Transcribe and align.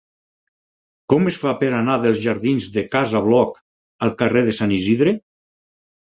Com 1.11 1.27
es 1.31 1.35
fa 1.41 1.51
per 1.59 1.67
anar 1.79 1.97
dels 2.05 2.21
jardins 2.23 2.65
de 2.77 2.83
Casa 2.95 3.21
Bloc 3.25 3.51
al 4.07 4.13
carrer 4.23 4.43
de 4.47 4.55
Sant 4.61 4.73
Isidre? 4.79 5.13